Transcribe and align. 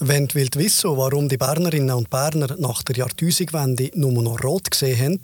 Wenn 0.00 0.28
du 0.28 0.36
willst 0.36 0.56
wissen, 0.56 0.96
warum 0.96 1.28
die 1.28 1.36
Bernerinnen 1.36 1.90
und 1.90 2.08
Berner 2.08 2.54
nach 2.58 2.84
der 2.84 2.96
Jahrtausendwende 2.96 3.90
nur 3.94 4.12
noch 4.22 4.44
rot 4.44 4.70
gesehen 4.70 4.98
haben 4.98 5.20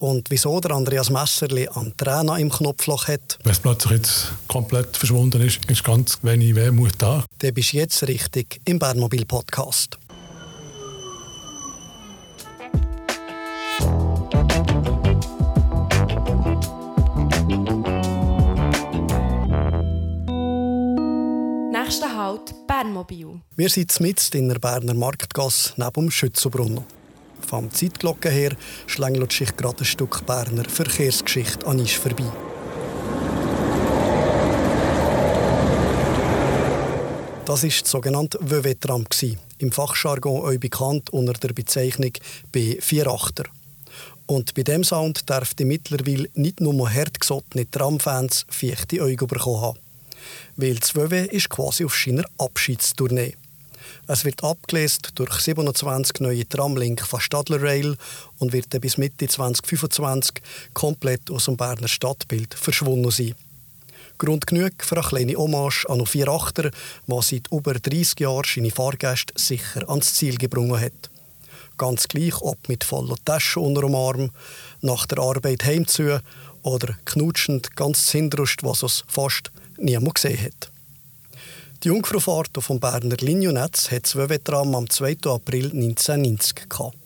und 0.00 0.28
wieso 0.30 0.60
der 0.60 0.72
Andreas 0.72 1.08
Messerli 1.08 1.68
an 1.68 1.92
Tränen 1.96 2.36
im 2.38 2.50
Knopfloch 2.50 3.06
hat, 3.06 3.38
Wenn 3.44 3.52
es 3.52 3.60
plötzlich 3.60 3.92
jetzt 3.92 4.32
komplett 4.48 4.96
verschwunden 4.96 5.40
ist, 5.40 5.60
ist 5.70 5.84
ganz 5.84 6.18
wenig 6.22 6.56
Wehmut 6.56 6.94
da. 6.98 7.24
dann 7.38 7.54
bist 7.54 7.72
du 7.72 7.76
jetzt 7.76 8.08
richtig 8.08 8.60
im 8.64 8.80
Bernmobil 8.80 9.24
Podcast. 9.24 9.96
Nächster 21.70 22.16
Halt 22.16 22.57
Bernmobil. 22.68 23.40
Wir 23.56 23.70
sind 23.70 23.98
mitten 23.98 24.36
in 24.36 24.48
der 24.50 24.58
Berner 24.58 24.92
Marktgasse 24.92 25.72
neben 25.78 25.92
dem 25.94 26.10
Schützenbrunnen. 26.10 26.84
Vom 27.40 27.72
Zeitglocken 27.72 28.30
her 28.30 28.54
schlängelt 28.86 29.32
sich 29.32 29.56
gerade 29.56 29.78
ein 29.78 29.84
Stück 29.86 30.26
Berner 30.26 30.68
Verkehrsgeschichte 30.68 31.66
an 31.66 31.80
uns 31.80 31.92
vorbei. 31.92 32.30
Das 37.46 37.62
war 37.62 37.70
das 37.70 37.90
sogenannte 37.90 38.38
WW-Tram, 38.42 39.06
im 39.56 39.72
Fachjargon 39.72 40.42
auch 40.42 40.60
bekannt 40.60 41.08
unter 41.08 41.32
der 41.32 41.54
Bezeichnung 41.54 42.12
B48er. 42.52 43.46
Und 44.26 44.52
bei 44.52 44.62
dem 44.62 44.84
Sound 44.84 45.26
dürfte 45.30 45.64
mittlerweile 45.64 46.28
nicht 46.34 46.60
nur 46.60 46.92
hartgesottene 46.92 47.70
Tramfans 47.70 48.44
feuchte 48.50 49.02
Augen 49.02 49.26
bekommen 49.26 49.62
haben. 49.62 49.78
Weil 50.60 50.76
WW 50.76 51.26
ist 51.26 51.50
quasi 51.50 51.84
auf 51.84 51.96
seiner 51.96 52.24
Abschiedstournee. 52.36 53.36
Es 54.08 54.24
wird 54.24 54.42
abgelesen 54.42 55.02
durch 55.14 55.32
27 55.34 56.18
neue 56.18 56.48
Tramlinks 56.48 57.06
von 57.06 57.20
Stadler 57.20 57.62
Rail 57.62 57.96
und 58.40 58.52
wird 58.52 58.74
dann 58.74 58.80
bis 58.80 58.98
Mitte 58.98 59.28
2025 59.28 60.42
komplett 60.74 61.30
aus 61.30 61.44
dem 61.44 61.56
Berner 61.56 61.86
Stadtbild 61.86 62.54
verschwunden 62.54 63.12
sein. 63.12 63.36
Grund 64.18 64.48
genug 64.48 64.72
für 64.80 64.96
eine 64.96 65.06
kleine 65.06 65.36
Hommage 65.36 65.86
an 65.86 65.98
einen 65.98 66.06
Vierachter, 66.06 66.72
der 67.06 67.22
seit 67.22 67.52
über 67.52 67.74
30 67.74 68.18
Jahren 68.18 68.42
seine 68.52 68.72
Fahrgäste 68.72 69.34
sicher 69.36 69.88
ans 69.88 70.14
Ziel 70.14 70.38
gebracht 70.38 70.82
hat. 70.82 71.10
Ganz 71.76 72.08
gleich, 72.08 72.34
ob 72.42 72.68
mit 72.68 72.82
voller 72.82 73.14
Tasche 73.24 73.60
unter 73.60 73.82
dem 73.82 73.94
Arm, 73.94 74.30
nach 74.80 75.06
der 75.06 75.20
Arbeit 75.20 75.64
heimzu 75.64 76.18
oder 76.62 76.98
knutschend 77.04 77.76
ganz 77.76 78.06
Zindrust, 78.06 78.64
was 78.64 78.82
es 78.82 79.04
fast 79.06 79.52
niemand 79.78 80.14
gesehen 80.14 80.42
hat. 80.42 80.70
Die 81.84 81.88
Jungfraufahrt 81.88 82.50
vom 82.58 82.80
Berner 82.80 83.16
Liniennetz 83.20 83.90
hat 83.90 84.04
das 84.04 84.16
WW-Tram 84.16 84.74
am 84.74 84.90
2. 84.90 85.16
April 85.26 85.66
1990 85.66 86.68
gehabt. 86.68 86.96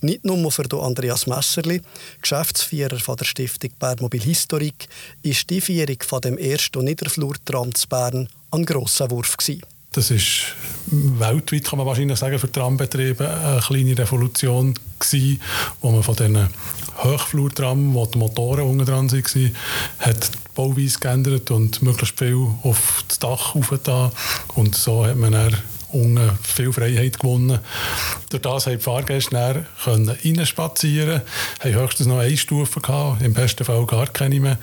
Nicht 0.00 0.24
nur 0.24 0.52
für 0.52 0.82
Andreas 0.82 1.26
Messerli, 1.26 1.80
Geschäftsführer 2.20 2.98
der 3.16 3.24
Stiftung 3.24 3.70
Bernmobil 3.78 4.22
Historik, 4.22 4.88
ist 5.22 5.50
die 5.50 5.60
Vierung 5.60 5.96
von 6.06 6.20
dem 6.20 6.38
ersten 6.38 6.84
Niederflurtram 6.84 7.74
zu 7.74 7.88
Bern 7.88 8.28
ein 8.50 8.64
grosser 8.64 9.10
Wurf 9.10 9.36
gewesen. 9.36 9.62
Das 9.92 10.10
ist 10.10 10.54
weltweit, 10.90 11.64
kann 11.64 11.78
man 11.78 11.86
wahrscheinlich 11.86 12.18
sagen, 12.18 12.38
für 12.38 12.50
Trambetriebe 12.50 13.28
eine 13.28 13.60
kleine 13.60 13.96
Revolution 13.96 14.74
gewesen, 14.98 15.40
wo 15.80 15.90
man 15.90 16.02
von 16.02 16.16
diesen 16.16 16.48
Hochflurtram, 17.02 17.94
wo 17.94 18.06
die 18.06 18.18
Motoren 18.18 18.64
unten 18.64 18.86
dran 18.86 19.10
waren, 19.10 19.54
hat 19.98 20.32
die 20.32 20.38
Bauweise 20.54 20.98
geändert 20.98 21.50
und 21.50 21.82
möglichst 21.82 22.18
viel 22.18 22.48
auf 22.62 23.04
das 23.08 23.18
Dach 23.18 23.54
aufgetan. 23.54 24.10
Und 24.54 24.74
so 24.74 25.04
hat 25.04 25.16
man 25.16 25.32
dann 25.32 25.56
unten 25.94 26.30
viel 26.42 26.72
Freiheit 26.72 27.18
gewonnen. 27.18 27.58
Durch 28.30 28.42
das 28.42 28.66
haben 28.66 28.78
die 28.78 28.82
Fahrgäste 28.82 29.30
dann 29.30 29.66
können 29.84 30.08
reinspazieren 30.08 31.22
haben 31.60 31.74
höchstens 31.74 32.06
noch 32.06 32.18
eine 32.18 32.36
Stufe 32.36 32.80
gehabt, 32.80 33.22
im 33.22 33.32
besten 33.32 33.64
Fall 33.64 33.86
gar 33.86 34.06
keine 34.08 34.40
mehr, 34.40 34.58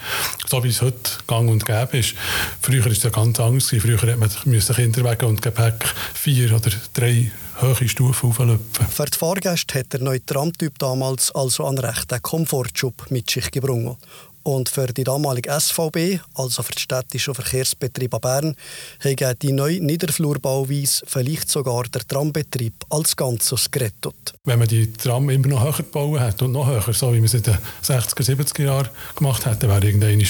so 0.48 0.64
wie 0.64 0.70
es 0.70 0.82
heute 0.82 1.12
gang 1.28 1.50
und 1.50 1.66
gäbe 1.66 1.98
ist. 1.98 2.16
Früher 2.62 2.84
war 2.84 2.92
es 2.92 3.04
ja 3.04 3.10
ganz 3.10 3.40
anders. 3.40 3.70
Früher 3.70 4.02
hat 4.02 4.20
man 4.20 4.30
müssen 4.46 4.76
Kinderwagen 4.76 5.30
und 5.30 5.42
Gepäck 5.42 5.86
vier 6.14 6.54
oder 6.54 6.72
drei 6.94 7.32
hohe 7.62 7.88
Stufen 7.88 8.30
auflöpfen. 8.30 8.88
Für 8.88 9.06
die 9.06 9.18
Fahrgäste 9.18 9.80
hat 9.80 9.94
der 9.94 10.02
neue 10.02 10.26
Tramtyp 10.26 10.80
damals 10.80 11.32
also 11.32 11.66
einen 11.66 11.78
rechten 11.78 12.22
Komfortschub 12.22 13.10
mit 13.10 13.30
sich 13.30 13.52
gebracht. 13.52 13.98
Und 14.44 14.70
für 14.70 14.88
die 14.88 15.04
damalige 15.04 15.52
SVB, 15.52 16.20
also 16.34 16.64
für 16.64 16.72
die 16.72 16.82
städtischen 16.82 17.36
Verkehrsbetriebe 17.36 18.20
Bern, 18.20 18.56
hat 19.04 19.42
die 19.42 19.52
neue 19.52 19.80
Niederflurbauweise 19.82 21.04
vielleicht 21.06 21.50
sogar 21.50 21.84
der 21.84 22.08
Trambetrieb 22.08 22.74
als 22.90 23.16
Ganzes 23.16 23.70
gerettet. 23.70 24.34
Wenn 24.44 24.60
man 24.60 24.68
die 24.68 24.92
Tram 24.94 25.30
immer 25.30 25.48
noch 25.48 25.64
höher 25.64 25.74
gebaut 25.74 26.20
hat 26.20 26.42
und 26.42 26.54
noch 26.54 26.68
höher, 26.68 26.94
so 26.94 27.14
wie 27.14 27.18
man 27.18 27.26
es 27.26 27.34
in 27.34 27.44
den 27.44 27.58
60er, 27.84 28.24
70er 28.24 28.64
Jahren 28.64 28.90
gemacht 29.16 29.46
dann 29.46 29.62
wäre 29.62 29.86
irgendwann 29.86 30.26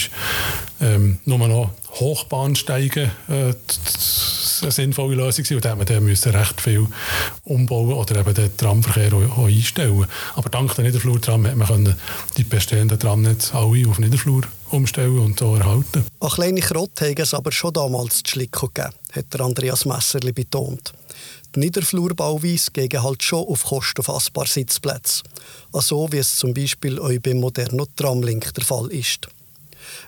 ähm, 0.80 1.18
nur 1.24 1.38
noch 1.48 1.70
Hochbahnsteigen 1.94 3.10
äh, 3.28 3.54
eine 4.62 4.72
sinnvolle 4.72 5.16
Lösung 5.16 5.44
gewesen. 5.44 5.56
Und 5.56 5.64
dann 5.64 5.78
hätte 5.78 6.00
man 6.00 6.14
dann 6.14 6.34
recht 6.34 6.60
viel 6.60 6.86
umbauen 7.44 7.92
oder 7.92 8.20
eben 8.20 8.34
den 8.34 8.56
Tramverkehr 8.56 9.12
auch, 9.12 9.38
auch 9.38 9.46
einstellen 9.46 10.06
Aber 10.34 10.48
dank 10.48 10.74
der 10.74 10.84
Niederflurtram 10.84 11.46
hat 11.46 11.56
man 11.56 11.68
können 11.68 11.96
die 12.36 12.44
bestehenden 12.44 12.98
Tramnetze 12.98 13.54
alle 13.54 13.88
auf 13.88 13.98
Niederflur 13.98 14.42
umstellen 14.70 15.18
und 15.18 15.38
so 15.38 15.54
erhalten. 15.54 16.04
Eine 16.20 16.30
kleine 16.30 16.60
Krott 16.60 17.00
hat 17.00 17.18
es 17.18 17.34
aber 17.34 17.52
schon 17.52 17.72
damals 17.72 18.22
zu 18.22 18.32
schlicken 18.32 18.68
gegeben, 18.72 18.94
hat 19.12 19.40
Andreas 19.40 19.84
Messerli 19.84 20.32
betont. 20.32 20.92
Die 21.54 21.60
Niederflurbauweise 21.60 22.70
gegen 22.72 23.02
halt 23.02 23.22
schon 23.22 23.46
auf 23.46 23.64
Kosten 23.64 24.02
von 24.02 24.14
ein 24.14 24.32
paar 24.32 24.46
Sitzplätzen. 24.46 25.24
So 25.72 26.10
wie 26.10 26.18
es 26.18 26.36
zum 26.36 26.54
Beispiel 26.54 26.98
auch 26.98 27.12
beim 27.20 27.38
modernen 27.38 27.86
Tramlink 27.94 28.54
der 28.54 28.64
Fall 28.64 28.90
ist. 28.90 29.28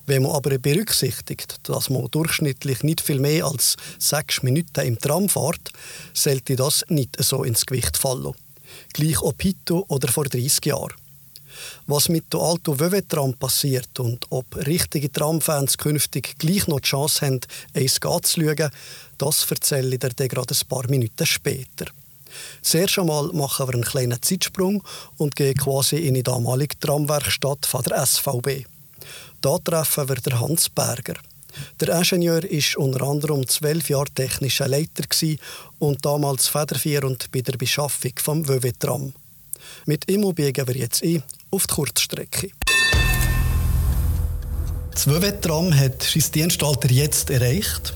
Wenn 0.06 0.22
man 0.22 0.32
aber 0.32 0.58
berücksichtigt, 0.58 1.56
dass 1.64 1.90
man 1.90 2.08
durchschnittlich 2.10 2.82
nicht 2.82 3.00
viel 3.00 3.20
mehr 3.20 3.46
als 3.46 3.76
sechs 3.98 4.42
Minuten 4.42 4.80
im 4.80 4.98
Tram 4.98 5.28
fährt, 5.28 5.70
sollte 6.12 6.56
das 6.56 6.84
nicht 6.88 7.16
so 7.22 7.44
ins 7.44 7.66
Gewicht 7.66 7.96
fallen. 7.96 8.34
Gleich 8.92 9.20
ob 9.22 9.42
heute 9.44 9.86
oder 9.88 10.08
vor 10.08 10.24
30 10.24 10.66
Jahren. 10.66 10.94
Was 11.86 12.08
mit 12.08 12.32
dem 12.32 12.40
alten 12.40 12.78
WW-Tram 12.80 13.34
passiert 13.34 14.00
und 14.00 14.26
ob 14.30 14.56
richtige 14.66 15.10
Tramfans 15.10 15.78
künftig 15.78 16.36
gleich 16.38 16.66
noch 16.66 16.80
die 16.80 16.88
Chance 16.88 17.26
haben, 17.26 17.40
eins 17.74 17.94
zu 17.94 18.40
schauen, 18.40 18.70
das 19.18 19.50
erzähle 19.50 19.94
ich 19.94 20.00
dir 20.00 20.28
gerade 20.28 20.54
ein 20.54 20.68
paar 20.68 20.88
Minuten 20.88 21.26
später. 21.26 21.86
Zuerst 22.62 22.98
einmal 22.98 23.28
machen 23.32 23.68
wir 23.68 23.74
einen 23.74 23.84
kleinen 23.84 24.20
Zeitsprung 24.20 24.82
und 25.18 25.36
gehen 25.36 25.54
quasi 25.54 25.96
in 25.96 26.14
die 26.14 26.22
damalige 26.22 26.78
Tramwerkstatt 26.80 27.64
von 27.66 27.82
der 27.82 28.04
SVB. 28.04 28.66
Da 29.40 29.58
treffen 29.58 30.08
wir 30.08 30.16
den 30.16 30.40
Hans 30.40 30.68
Berger. 30.68 31.14
Der 31.80 31.96
Ingenieur 31.96 32.42
war 32.42 32.84
unter 32.84 33.02
anderem 33.02 33.46
zwölf 33.46 33.88
Jahre 33.88 34.10
technischer 34.14 34.68
Leiter 34.68 35.04
und 35.78 36.04
damals 36.04 36.48
federführend 36.48 37.30
bei 37.30 37.40
der 37.40 37.56
Beschaffung 37.56 38.14
des 38.14 38.26
WW-Tram. 38.26 39.12
Mit 39.86 40.10
ihm 40.10 40.34
biegen 40.34 40.66
wir 40.66 40.76
jetzt 40.76 41.02
ein 41.02 41.22
auf 41.50 41.66
die 41.66 41.74
Kurzstrecke. 41.74 42.50
Das 44.92 45.06
WW-Tram 45.06 45.74
hat 45.74 46.02
sein 46.02 46.24
Dienstalter 46.34 46.90
jetzt 46.90 47.30
erreicht. 47.30 47.94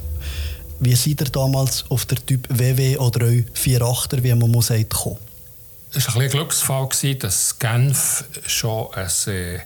Wie 0.81 0.95
seid 0.95 1.21
ihr 1.21 1.31
damals 1.31 1.85
auf 1.89 2.07
der 2.07 2.25
Typ 2.25 2.47
WW 2.51 2.99
oder 2.99 3.27
48er, 3.27 4.23
wie 4.23 4.35
man 4.35 4.51
muss 4.51 4.69
sagt, 4.69 4.91
gekommen? 4.91 5.19
Es 5.93 6.07
war 6.07 6.17
ein, 6.17 6.23
ein 6.23 6.31
Glücksfall, 6.31 6.89
dass 7.19 7.59
Genf 7.59 8.25
schon 8.47 8.93
ein 8.95 9.09
äh, 9.27 9.61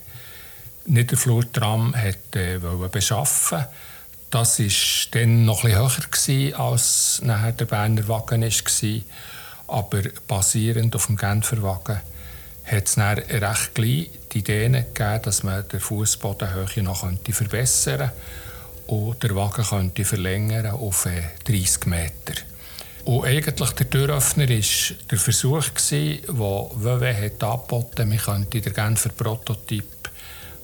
Niederflurtram 0.85 1.95
hat, 1.95 2.35
äh, 2.35 2.59
beschaffen 2.91 3.65
Das 4.29 4.59
war 4.59 4.67
dann 5.11 5.45
noch 5.45 5.63
etwas 5.63 5.77
höher 5.77 6.07
gewesen, 6.09 6.55
als 6.55 7.21
nachher 7.23 7.51
der 7.53 7.65
Berner 7.65 8.07
Wagen 8.07 8.41
war. 8.41 9.01
Aber 9.67 10.01
basierend 10.27 10.95
auf 10.95 11.07
dem 11.07 11.15
Genfer 11.17 11.63
Wagen 11.63 12.01
hat 12.65 12.87
es 12.87 12.95
dann 12.95 13.17
recht 13.17 13.75
gleich 13.75 14.09
die 14.31 14.39
Idee 14.39 14.69
gegeben, 14.69 15.21
dass 15.23 15.43
man 15.43 15.65
die 15.71 15.79
Fußbodenhöhe 15.79 16.83
noch 16.83 17.07
verbessern 17.31 17.97
könnte 17.97 18.13
und 18.87 19.23
den 19.23 19.35
Wagen 19.35 19.63
könnte 19.63 20.05
verlängern 20.05 20.67
auf 20.67 21.07
30 21.45 21.85
Meter. 21.85 22.33
Und 23.05 23.25
eigentlich 23.25 23.71
der 23.71 23.89
Türöffner 23.89 24.47
war 24.47 24.95
der 25.11 25.17
Versuch, 25.17 25.69
den 25.91 26.19
WW 26.27 27.25
hat 27.25 27.43
angeboten 27.43 28.09
man 28.09 28.17
könnte 28.17 28.61
den 28.61 28.73
Genfer 28.73 29.09
Prototyp 29.09 30.02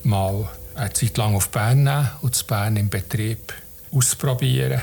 mal 0.03 0.47
eine 0.75 0.93
Zeit 0.93 1.17
lang 1.17 1.35
auf 1.35 1.49
Bern 1.49 1.83
nehmen 1.83 2.09
und 2.21 2.35
zu 2.35 2.45
Bern 2.45 2.77
im 2.77 2.89
Betrieb 2.89 3.53
ausprobieren. 3.91 4.81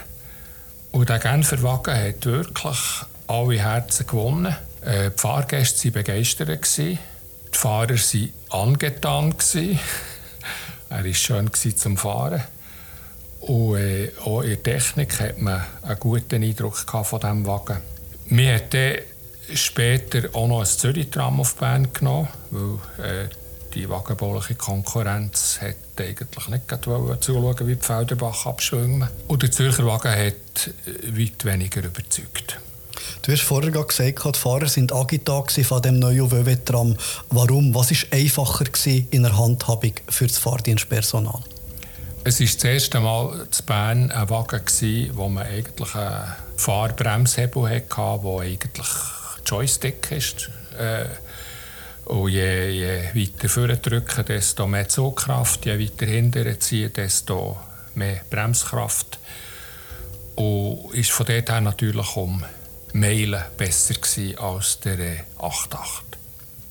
Und 0.93 1.09
der 1.09 1.19
Genfer 1.19 1.63
Wagen 1.63 1.95
hat 1.95 2.25
wirklich 2.25 2.79
alle 3.27 3.61
Herzen 3.61 4.07
gewonnen. 4.07 4.57
Äh, 4.83 5.11
die 5.11 5.19
Fahrgäste 5.21 5.85
waren 5.85 6.05
begeistert. 6.05 6.79
Die 6.79 6.99
Fahrer 7.53 7.97
waren 7.97 8.33
angetan. 8.51 9.35
er 10.91 11.05
war 11.05 11.15
schön 11.15 11.51
zum 11.53 11.97
Fahren. 11.97 12.43
Und 13.41 13.77
äh, 13.77 14.11
auch 14.25 14.43
in 14.43 14.49
der 14.51 14.63
Technik 14.63 15.21
hat 15.21 15.39
man 15.39 15.65
einen 15.83 16.01
guten 16.01 16.43
Eindruck 16.43 16.77
von 16.77 17.21
diesem 17.21 17.47
Wagen. 17.47 17.79
Wir 18.29 18.55
hatten 18.55 18.97
später 19.55 20.35
auch 20.35 20.49
noch 20.49 20.61
ein 20.61 20.67
Zürich-Tram 20.67 21.41
auf 21.41 21.55
Bern 21.57 21.93
genommen, 21.93 22.29
weil 22.51 23.05
äh, 23.05 23.29
die 23.77 23.89
wagenbauliche 23.91 24.55
Konkurrenz 24.55 25.59
hat 25.61 25.77
eigentlich 25.99 26.49
nicht 26.49 26.69
zuschauen, 27.21 27.67
wie 27.69 27.77
die 27.77 27.85
Felderbach 27.85 28.47
abschwimmen. 28.47 29.09
Und 29.29 29.43
der 29.43 29.51
Zürcher 29.51 29.87
Wagen 29.87 30.11
hat 30.11 30.71
äh, 30.87 31.19
weit 31.19 31.45
weniger 31.45 31.85
überzeugt. 31.85 32.59
Du 33.21 33.33
hast 33.33 33.43
vorher 33.43 33.71
gesagt, 33.71 34.25
die 34.25 34.39
Fahrer 34.39 34.69
sind 34.69 34.95
agitiert 34.95 35.53
von 35.53 35.83
dem 35.83 35.99
neuen 35.99 36.31
WW-Tram. 36.31 36.97
Warum? 37.31 37.75
Was 37.75 37.91
war 37.91 38.19
einfacher 38.19 38.65
in 39.11 39.23
der 39.23 39.37
Handhabung 39.37 39.93
für 40.09 40.27
das 40.27 40.39
Fahrdienstpersonal? 40.39 41.41
Es 42.25 42.41
war 42.41 42.47
das 42.47 42.65
erste 42.65 43.01
Mal 43.01 43.41
in 43.41 43.67
Bern 43.67 44.11
ein 44.11 44.31
Wagen, 44.31 45.11
wo 45.13 45.29
man 45.29 45.47
eigentlich 45.47 45.95
einen 45.95 46.35
Fahrbremshebel 46.57 47.69
hatte, 47.69 48.21
der 48.23 48.41
eigentlich 48.41 48.89
Joystick 49.45 50.11
ist. 50.11 50.51
Äh, 50.79 51.07
und 52.07 52.29
je, 52.31 52.71
je 52.71 53.11
weiter 53.15 53.49
vorne 53.49 53.77
drücken, 53.77 54.25
desto 54.25 54.67
mehr 54.67 54.89
Zugkraft, 54.89 55.65
je 55.67 55.79
weiter 55.79 56.07
hinten 56.07 56.61
ziehen, 56.61 56.93
desto 56.93 57.57
mehr 57.95 58.23
Bremskraft. 58.31 59.19
Und 60.37 60.95
ist 60.95 61.11
von 61.11 61.27
dort 61.27 61.51
her 61.51 61.61
natürlich 61.61 62.17
um 62.17 62.45
Meilen 62.93 63.43
besser 63.57 63.95
als 64.39 64.81
der 64.81 65.25
8.8. 65.39 65.77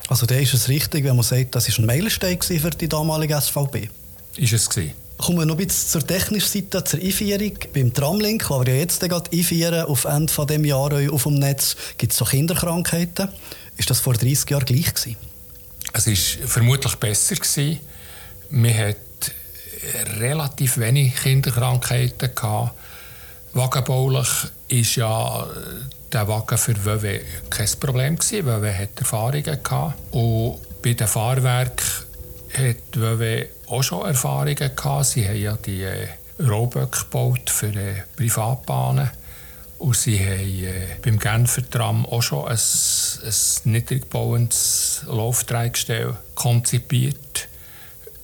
Also 0.07 0.25
da 0.25 0.35
ist 0.35 0.53
es 0.53 0.69
richtig, 0.69 1.03
wenn 1.03 1.15
man 1.15 1.23
sagt, 1.23 1.55
das 1.55 1.67
war 1.69 1.79
ein 1.79 1.85
Meilenstein 1.85 2.39
für 2.39 2.69
die 2.69 2.87
damalige 2.87 3.39
SVB? 3.39 3.89
Ist 4.37 4.53
es 4.53 4.69
gewesen. 4.69 4.93
Kommen 5.17 5.39
wir 5.39 5.45
noch 5.45 5.57
ein 5.57 5.65
bisschen 5.65 5.89
zur 5.89 6.05
technischen 6.05 6.47
Seite, 6.47 6.83
zur 6.83 6.99
Einführung. 6.99 7.53
Beim 7.73 7.93
Tramlink, 7.93 8.49
wir 8.49 8.67
ja 8.67 8.75
jetzt 8.75 8.99
gerade 8.99 9.31
einführen, 9.31 9.85
auf 9.85 10.05
Ende 10.05 10.31
dieses 10.31 10.67
Jahres 10.67 11.09
auf 11.09 11.23
dem 11.23 11.35
Netz, 11.35 11.75
gibt 11.97 12.11
es 12.11 12.17
so 12.17 12.25
Kinderkrankheiten. 12.25 13.29
Ist 13.77 13.89
das 13.89 13.99
vor 13.99 14.13
30 14.13 14.49
Jahren 14.49 14.65
gleich 14.65 14.93
gewesen? 14.93 15.15
Es 15.97 16.07
war 16.07 16.47
vermutlich 16.47 16.95
besser 16.95 17.35
gewesen. 17.35 17.79
Wir 18.49 18.77
hatten 18.89 20.19
relativ 20.19 20.77
wenig 20.77 21.15
Kinderkrankheiten 21.15 22.35
gehabt. 22.35 22.71
Wagenbaulich 23.53 24.27
ist 24.67 24.97
ja 24.97 25.47
der 26.11 26.27
Wagen 26.27 26.57
für 26.57 26.75
WW 26.85 27.21
kein 27.49 27.69
Problem 27.79 28.17
gewesen. 28.17 28.45
WW 28.45 28.73
hat 28.73 28.99
Erfahrungen 28.99 29.63
gehabt. 29.63 29.93
Und 30.11 30.59
bei 30.81 30.93
den 30.93 31.07
Fahrwerken 31.07 31.85
hat 32.57 32.75
WW 32.93 33.45
auch 33.67 33.83
schon 33.83 34.05
Erfahrungen 34.05 34.75
gehabt. 34.75 35.05
Sie 35.05 35.25
haben 35.25 35.41
ja 35.41 35.57
die 35.65 35.83
äh, 35.83 36.09
Rohböcke 36.41 37.05
gebaut 37.05 37.49
für 37.49 37.67
äh, 37.67 38.03
Privatbahnen. 38.17 39.11
Und 39.77 39.95
sie 39.95 40.19
haben 40.19 40.63
äh, 40.63 40.87
beim 41.03 41.19
Genfer 41.19 41.69
Tram 41.69 42.05
auch 42.05 42.21
schon 42.21 42.47
ein, 42.47 42.57
ein 42.57 43.71
niedrig 43.71 44.09
bauendes 44.09 45.03
Laufträgstell 45.07 46.15
konzipiert. 46.33 47.49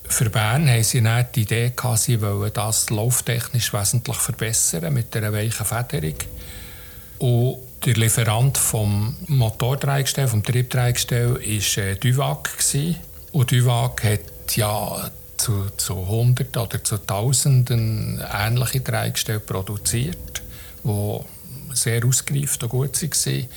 Für 0.05 0.29
Bern 0.29 0.69
haben 0.69 0.83
sie 0.83 1.01
dann 1.01 1.25
die 1.35 1.41
Idee 1.41 1.71
gehabt, 1.75 1.99
sie 1.99 2.21
wollen 2.21 2.51
das 2.53 2.89
lauftechnisch 2.89 3.73
wesentlich 3.73 4.17
verbessern 4.17 4.93
mit 4.93 5.15
einer 5.15 5.31
weichen 5.33 5.65
Federung. 5.65 6.15
Und 7.19 7.59
der 7.85 7.93
Lieferant 7.95 8.57
vom 8.57 9.15
Motorträgstell, 9.27 10.27
vom 10.27 10.43
Triebträgstell, 10.43 11.35
war 11.35 11.83
äh, 11.83 11.95
Duvag. 11.95 12.49
Und 13.31 13.51
Duvag 13.51 14.03
hat 14.03 14.55
ja 14.55 15.09
zu, 15.37 15.65
zu 15.77 16.07
Hunderten 16.07 16.61
oder 16.61 16.83
zu 16.83 16.97
Tausenden 16.97 18.23
ähnliche 18.31 18.83
Trägstelle 18.83 19.39
produziert, 19.39 20.41
die 20.83 21.19
sehr 21.73 22.05
ausgereift 22.05 22.63
und 22.63 22.69
gut 22.69 23.01
waren. 23.01 23.47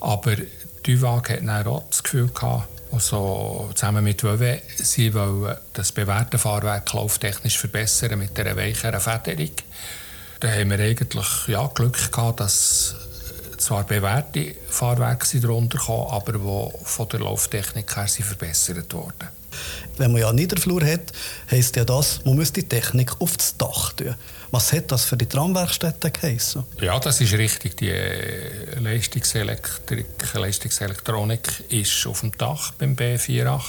Aber 0.00 0.36
Duvag 0.82 1.30
hat 1.30 1.40
dann 1.40 1.66
auch 1.66 1.84
das 1.90 2.02
Gefühl 2.02 2.28
gehabt, 2.28 2.68
also 2.90 3.70
zusammen 3.74 4.04
mit 4.04 4.24
WW, 4.24 4.60
sie 4.76 5.12
wollen 5.12 5.56
das 5.74 5.92
bewährte 5.92 6.38
Fahrwerk 6.38 6.92
lauftechnisch 6.92 7.58
verbessern 7.58 8.18
mit 8.18 8.38
einer 8.38 8.56
weicheren 8.56 9.00
Federung. 9.00 9.50
Da 10.40 10.48
haben 10.48 10.70
wir 10.70 10.78
eigentlich 10.78 11.26
ja, 11.48 11.66
Glück 11.66 12.12
gehabt, 12.12 12.40
dass 12.40 12.94
zwar 13.58 13.84
bewährte 13.84 14.54
Fahrwerke 14.68 15.40
darunter 15.40 15.78
kamen, 15.78 16.06
aber 16.10 16.32
die 16.32 16.84
von 16.84 17.08
der 17.08 17.20
Lauftechnik 17.20 17.94
her 17.96 18.06
verbessert 18.08 18.94
wurden. 18.94 19.28
Wenn 19.96 20.12
man 20.12 20.20
ja 20.20 20.32
Niederflur 20.32 20.84
hat, 20.84 21.12
heisst 21.50 21.76
ja 21.76 21.84
das, 21.84 22.24
man 22.24 22.36
muss 22.36 22.52
die 22.52 22.62
Technik 22.62 23.20
auf 23.20 23.36
das 23.36 23.56
Dach 23.56 23.92
tun. 23.92 24.14
Was 24.50 24.72
hat 24.72 24.90
das 24.90 25.04
für 25.04 25.16
die 25.16 25.26
Tramwerkstätten 25.26 26.12
geheißen? 26.12 26.64
Ja, 26.80 26.98
das 26.98 27.20
ist 27.20 27.34
richtig. 27.34 27.76
Die 27.76 27.90
äh, 27.90 28.78
Leistungselektrik, 28.78 30.06
Leistungselektronik 30.34 31.64
ist 31.68 32.06
auf 32.06 32.20
dem 32.20 32.36
Dach 32.36 32.72
beim 32.72 32.94
B48. 32.94 33.60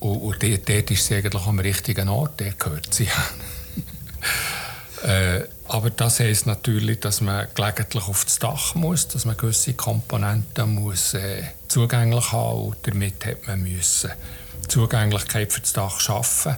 Und, 0.00 0.16
und 0.18 0.42
dort, 0.42 0.68
dort 0.68 0.90
ist 0.90 1.06
sie 1.06 1.16
eigentlich 1.16 1.46
am 1.46 1.58
richtigen 1.58 2.08
Ort, 2.08 2.40
der 2.40 2.52
gehört 2.52 2.92
sie 2.92 3.08
äh, 5.04 5.42
aber 5.66 5.90
das 5.90 6.20
heisst 6.20 6.46
natürlich, 6.46 7.00
dass 7.00 7.20
man 7.20 7.46
gelegentlich 7.54 8.08
auf 8.08 8.24
das 8.24 8.38
Dach 8.38 8.74
muss, 8.74 9.08
dass 9.08 9.24
man 9.24 9.36
gewisse 9.36 9.74
Komponenten 9.74 10.74
muss, 10.74 11.14
äh, 11.14 11.44
zugänglich 11.68 12.32
haben 12.32 12.60
muss. 12.60 12.76
Damit 12.82 13.24
hat 13.24 13.46
man 13.46 13.62
müssen 13.62 14.10
Zugänglichkeit 14.68 15.52
für 15.52 15.60
das 15.60 15.72
Dach 15.72 16.00
schaffen. 16.00 16.56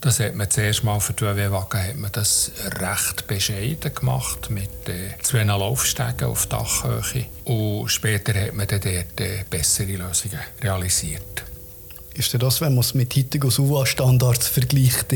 Das 0.00 0.20
hat 0.20 0.36
man 0.36 0.48
zuerst 0.48 0.84
mal 0.84 1.00
für 1.00 1.12
die 1.12 1.24
WW-Wagen 1.24 1.82
hat 1.82 1.96
man 1.96 2.12
das 2.12 2.52
recht 2.80 3.26
bescheiden 3.26 3.92
gemacht 3.92 4.48
mit 4.48 4.88
äh, 4.88 5.10
zwei 5.22 5.42
Laufstegen 5.42 6.28
auf 6.28 6.46
Dachhöhe. 6.46 7.26
Und 7.44 7.88
später 7.88 8.32
hat 8.40 8.54
man 8.54 8.68
dann 8.68 8.80
dort 8.80 9.20
äh, 9.20 9.44
bessere 9.50 9.96
Lösungen 9.96 10.38
realisiert. 10.62 11.47
Ist 12.18 12.34
das, 12.34 12.60
wenn 12.60 12.74
man 12.74 12.80
es 12.80 12.94
mit 12.94 13.14
heutigen 13.14 13.48
SUA-Standards 13.48 14.48
vergleicht, 14.48 15.14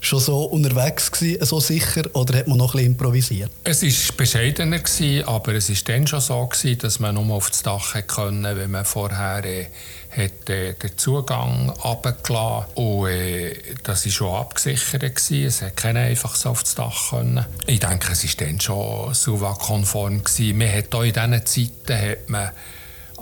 schon 0.00 0.20
so 0.20 0.44
unterwegs 0.44 1.10
gewesen, 1.10 1.46
so 1.46 1.60
sicher, 1.60 2.02
oder 2.12 2.38
hat 2.38 2.46
man 2.46 2.58
noch 2.58 2.74
ein 2.74 2.84
improvisiert? 2.84 3.50
Es 3.64 3.82
war 3.82 4.16
bescheidener, 4.18 4.80
gewesen, 4.80 5.26
aber 5.26 5.54
es 5.54 5.70
war 5.70 5.76
dann 5.86 6.06
schon 6.06 6.20
so, 6.20 6.46
gewesen, 6.46 6.78
dass 6.78 7.00
man 7.00 7.14
nur 7.14 7.34
auf 7.34 7.48
das 7.48 7.62
Dach 7.62 7.94
konnte, 8.06 8.54
wenn 8.54 8.70
man 8.70 8.84
vorher 8.84 9.42
äh, 9.46 9.66
hat, 10.14 10.50
äh, 10.50 10.74
den 10.74 10.98
Zugang 10.98 11.70
runtergelassen 11.70 12.66
und 12.74 13.08
äh, 13.08 13.54
das 13.82 14.04
war 14.04 14.12
schon 14.12 14.34
abgesichert. 14.34 15.16
Gewesen. 15.16 15.46
Es 15.46 15.62
hat 15.62 15.76
keiner 15.76 16.00
einfach 16.00 16.34
so 16.34 16.50
auf 16.50 16.62
das 16.64 16.74
Dach 16.74 17.10
können. 17.10 17.46
Ich 17.66 17.80
denke, 17.80 18.12
es 18.12 18.24
war 18.24 18.46
dann 18.46 18.60
schon 18.60 19.14
SUVA-konform. 19.14 20.22
Man 20.54 20.72
hat 20.72 20.94
auch 20.94 21.02
in 21.02 21.14
diesen 21.14 21.46
Zeiten 21.46 22.10
hat 22.10 22.28
man 22.28 22.50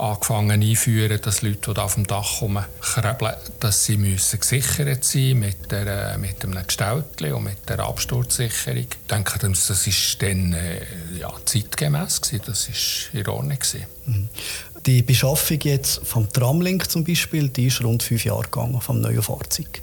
angefangen 0.01 0.61
einführen, 0.61 1.21
dass 1.21 1.41
Leute, 1.43 1.73
die 1.73 1.79
auf 1.79 1.93
dem 1.93 2.07
Dach 2.07 2.41
rumkrebeln, 2.41 3.35
dass 3.59 3.85
sie 3.85 3.97
müssen 3.97 4.39
gesichert 4.39 5.03
sein 5.03 5.39
mit, 5.39 5.71
der, 5.71 6.17
mit 6.17 6.43
einem 6.43 6.65
Gestaltli 6.65 7.31
und 7.31 7.43
mit 7.43 7.69
der 7.69 7.79
Absturzsicherung. 7.79 8.77
Ich 8.79 9.07
denke, 9.09 9.39
das 9.39 9.69
war 9.69 10.27
dann 10.27 10.53
äh, 10.53 10.81
ja, 11.19 11.31
zeitgemäß 11.45 12.21
gewesen. 12.21 12.43
Das 12.45 12.69
war 13.13 13.33
Ordnung. 13.33 13.59
Gewesen. 13.59 13.85
Mhm. 14.05 14.29
Die 14.85 15.03
Beschaffung 15.03 15.59
jetzt 15.61 16.01
vom 16.03 16.31
Tramlink 16.31 16.89
zum 16.89 17.03
Beispiel, 17.03 17.49
die 17.49 17.67
ist 17.67 17.83
rund 17.83 18.01
fünf 18.01 18.25
Jahre 18.25 18.43
gegangen 18.43 18.81
vom 18.81 18.99
neuen 18.99 19.21
Fahrzeug. 19.21 19.81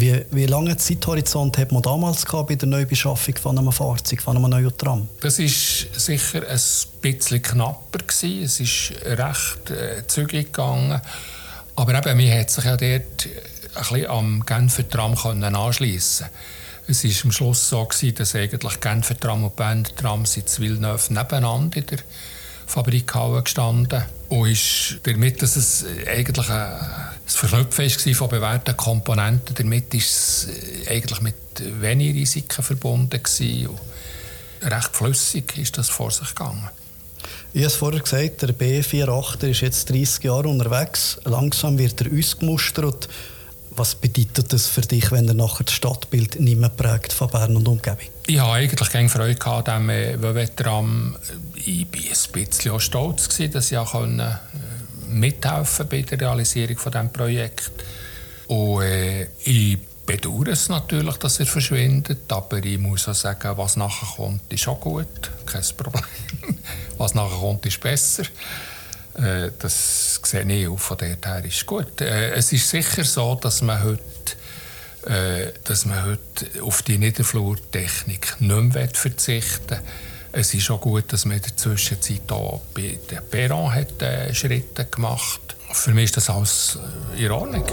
Wie, 0.00 0.24
wie 0.30 0.46
lange 0.46 0.76
Zeithorizont 0.76 1.58
hat 1.58 1.72
man 1.72 1.82
damals 1.82 2.24
gehabt 2.24 2.50
bei 2.50 2.54
der 2.54 2.68
Neubeschaffung 2.68 3.34
von 3.36 3.58
einem 3.58 3.72
Fahrzeug, 3.72 4.22
von 4.22 4.36
einem 4.36 4.48
neuen 4.48 4.78
Tram? 4.78 5.08
Das 5.20 5.40
war 5.40 5.48
sicher 5.48 6.48
ein 6.48 6.60
bisschen 7.02 7.42
knapper 7.42 7.98
gewesen. 7.98 8.44
Es 8.44 8.60
ist 8.60 8.92
recht 9.04 9.70
äh, 9.70 10.06
zügig 10.06 10.52
gegangen. 10.52 11.00
Aber 11.74 11.94
eben, 11.98 12.16
man 12.16 12.38
hat 12.38 12.48
sich 12.48 12.64
ja 12.64 12.76
dort 12.76 13.28
ein 13.74 14.06
am 14.06 14.46
Genfer 14.46 14.88
Tram 14.88 15.16
anschliessen 15.16 16.26
Es 16.86 17.02
war 17.02 17.24
am 17.24 17.32
Schluss 17.32 17.68
so, 17.68 17.84
gewesen, 17.84 18.14
dass 18.14 18.36
eigentlich 18.36 18.78
Genfer 18.78 19.18
Tram 19.18 19.42
und 19.42 19.56
Bender 19.56 19.92
Tram 19.96 20.24
sind 20.26 20.60
Villeneuve 20.60 21.12
nebeneinander 21.12 21.76
in 21.76 21.86
der 21.86 21.98
Fabrikhalle 22.68 23.42
gestanden 23.42 24.04
und 24.28 24.48
ist 24.48 24.98
damit, 25.02 25.42
dass 25.42 25.56
es 25.56 25.84
eigentlich 26.06 26.48
ein 26.50 26.78
Verknüpfen 27.26 27.84
war 27.86 28.14
von 28.14 28.28
bewährten 28.28 28.76
Komponenten, 28.76 29.54
damit 29.54 29.92
ist 29.94 30.48
es 30.48 30.88
eigentlich 30.88 31.20
mit 31.20 31.34
wenig 31.80 32.14
Risiken 32.14 32.62
verbunden 32.62 33.22
gewesen. 33.22 33.70
recht 34.62 34.96
flüssig 34.96 35.56
ist 35.58 35.78
das 35.78 35.88
vor 35.88 36.10
sich 36.10 36.28
gegangen. 36.28 36.68
Ich 37.52 37.60
habe 37.60 37.66
es 37.66 37.74
vorher 37.74 38.00
gesagt, 38.00 38.42
der 38.42 38.54
B48 38.54 39.44
ist 39.48 39.60
jetzt 39.62 39.90
30 39.90 40.24
Jahre 40.24 40.48
unterwegs. 40.48 41.18
Langsam 41.24 41.78
wird 41.78 42.00
er 42.02 42.12
ausgemustert. 42.12 43.08
Was 43.78 43.94
bedeutet 43.94 44.52
das 44.52 44.66
für 44.66 44.80
dich, 44.80 45.12
wenn 45.12 45.28
er 45.28 45.34
nachher 45.34 45.62
das 45.62 45.72
Stadtbild 45.72 46.40
nicht 46.40 46.58
mehr 46.58 46.68
prägt 46.68 47.12
von 47.12 47.30
Bern 47.30 47.54
und 47.54 47.68
Umgebung? 47.68 48.08
Ich 48.26 48.40
habe 48.40 48.54
eigentlich 48.54 48.90
keine 48.90 49.08
Freude 49.08 49.46
an 49.46 49.86
diesem 49.86 50.34
Wettram. 50.34 51.16
Ich 51.54 51.86
war 51.86 52.40
ein 52.40 52.44
bisschen 52.44 52.72
auch 52.72 52.80
stolz, 52.80 53.28
gewesen, 53.28 53.52
dass 53.52 53.70
ich 53.70 53.78
auch 53.78 53.94
äh, 53.94 54.36
mithelfen 55.08 55.86
bei 55.88 56.02
der 56.02 56.20
Realisierung 56.20 56.76
von 56.76 56.90
diesem. 56.90 57.08
Und 58.48 58.82
äh, 58.82 59.28
ich 59.44 59.78
bedauere 60.04 60.48
es 60.48 60.68
natürlich, 60.68 61.16
dass 61.18 61.38
er 61.38 61.46
verschwindet, 61.46 62.32
aber 62.32 62.58
ich 62.64 62.78
muss 62.78 63.06
auch 63.06 63.14
sagen, 63.14 63.56
was 63.56 63.76
nachher 63.76 64.08
kommt, 64.16 64.52
ist 64.52 64.66
auch 64.66 64.80
gut, 64.80 65.30
kein 65.46 65.62
Problem. 65.76 66.02
was 66.98 67.14
nachher 67.14 67.38
kommt, 67.38 67.64
ist 67.64 67.78
besser. 67.78 68.24
Äh, 69.18 69.50
das 69.58 70.20
sehe 70.22 70.44
ich 70.44 70.68
auch, 70.68 70.78
von 70.78 70.96
dort 70.98 71.26
her 71.26 71.44
ist 71.44 71.66
gut. 71.66 72.00
Äh, 72.00 72.30
es 72.32 72.52
ist 72.52 72.68
sicher 72.68 73.04
so, 73.04 73.34
dass 73.34 73.62
man 73.62 73.82
heute 73.82 74.02
äh, 75.06 75.52
dass 75.64 75.86
man 75.86 76.04
heute 76.04 76.62
auf 76.62 76.82
die 76.82 76.98
Niederflurtechnik 76.98 78.40
nicht 78.40 78.74
mehr 78.74 78.88
verzichten 78.92 79.70
will. 79.70 79.78
Es 80.32 80.52
ist 80.52 80.70
auch 80.70 80.80
gut, 80.80 81.12
dass 81.12 81.24
man 81.24 81.38
in 81.38 81.42
der 81.42 81.56
Zwischenzeit 81.56 82.30
auch 82.30 82.60
bei 82.74 82.98
der 83.10 83.20
Perron 83.22 83.72
hat, 83.74 84.02
äh, 84.02 84.34
Schritte 84.34 84.84
gemacht 84.84 85.40
hat. 85.68 85.76
Für 85.76 85.92
mich 85.92 86.04
ist 86.06 86.16
das 86.18 86.30
alles 86.30 86.78
äh, 87.16 87.24
in 87.24 87.30
Ordnung. 87.30 87.64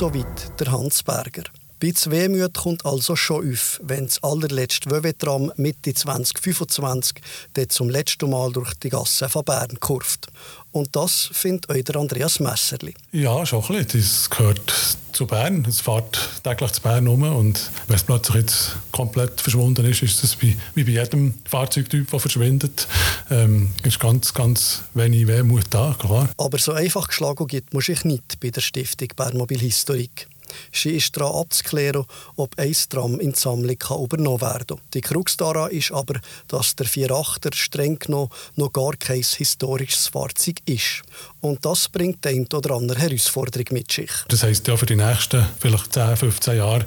Soweit 0.00 0.58
der 0.58 0.72
Hans 0.72 1.02
Berger. 1.02 1.42
Bisschen 1.78 2.10
Wehmut 2.10 2.54
kommt 2.54 2.86
also 2.86 3.16
schon 3.16 3.52
auf, 3.52 3.78
wenn 3.82 4.06
das 4.06 4.22
allerletzte 4.22 4.90
Wöwetram 4.90 5.52
Mitte 5.56 5.92
2025 5.92 7.20
dort 7.52 7.70
zum 7.70 7.90
letzten 7.90 8.30
Mal 8.30 8.50
durch 8.50 8.72
die 8.76 8.88
Gasse 8.88 9.28
von 9.28 9.44
Bern 9.44 9.78
kurft. 9.78 10.28
Und 10.72 10.94
das 10.94 11.30
findet 11.32 11.68
euch 11.68 11.84
der 11.84 11.96
Andreas 11.96 12.38
Messerli. 12.40 12.94
Ja, 13.12 13.44
schon 13.44 13.64
ein 13.64 13.84
bisschen. 13.84 14.00
Das 14.00 14.30
gehört 14.30 14.72
zu 15.12 15.26
Bern. 15.26 15.66
Es 15.68 15.80
fährt 15.80 16.18
täglich 16.44 16.72
zu 16.72 16.80
Bern 16.80 17.06
rum. 17.06 17.22
Und 17.22 17.70
wenn 17.88 17.96
es 17.96 18.04
plötzlich 18.04 18.36
jetzt 18.36 18.76
komplett 18.92 19.40
verschwunden 19.40 19.84
ist, 19.86 20.02
ist 20.02 20.22
das 20.22 20.40
wie, 20.40 20.56
bei 20.74 20.82
jedem 20.82 21.34
Fahrzeugtyp, 21.44 22.10
der 22.10 22.20
verschwindet. 22.20 22.86
Ähm, 23.30 23.70
ist 23.82 23.98
ganz, 23.98 24.32
ganz 24.32 24.82
wenig 24.94 25.26
Wehmut 25.26 25.64
da, 25.70 25.96
klar. 25.98 26.30
Aber 26.36 26.58
so 26.58 26.72
einfach 26.72 27.08
geschlagen 27.08 27.46
gibt 27.46 27.74
muss 27.74 27.88
ich 27.88 28.04
nicht 28.04 28.38
bei 28.40 28.50
der 28.50 28.60
Stiftung 28.60 29.08
Bernmobil 29.16 29.58
Historik. 29.58 30.28
Sie 30.72 30.96
ist 30.96 31.16
daran 31.16 31.34
abzuklären, 31.34 32.04
ob 32.36 32.58
ein 32.58 32.74
Tram 32.88 33.20
in 33.20 33.32
die 33.32 33.38
Sammlung 33.38 33.76
übernommen 34.02 34.40
werden 34.40 34.66
kann. 34.66 34.80
Die 34.94 35.00
Krux 35.00 35.36
daran 35.36 35.70
ist 35.70 35.92
aber, 35.92 36.20
dass 36.48 36.76
der 36.76 36.86
4.8er 36.86 37.54
streng 37.54 37.98
genommen 37.98 38.30
noch 38.56 38.72
gar 38.72 38.92
kein 38.96 39.22
historisches 39.22 40.08
Fahrzeug 40.08 40.56
ist. 40.66 41.02
Und 41.40 41.64
das 41.64 41.88
bringt 41.88 42.26
eine 42.26 42.46
oder 42.52 42.74
andere 42.74 43.00
Herausforderung 43.00 43.66
mit 43.70 43.92
sich. 43.92 44.10
Das 44.28 44.42
heisst 44.42 44.68
ja 44.68 44.76
für 44.76 44.86
die 44.86 44.96
nächsten 44.96 45.46
vielleicht 45.58 45.92
10, 45.92 46.16
15 46.16 46.56
Jahre, 46.56 46.86